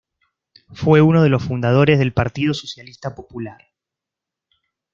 [0.73, 3.59] Fue uno de los fundadores del Partido Socialista Popular.